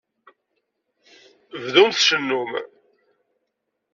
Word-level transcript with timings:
Bdum 1.63 1.89
tcennum. 1.95 2.51